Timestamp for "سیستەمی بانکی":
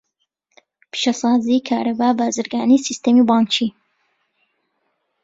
2.87-3.67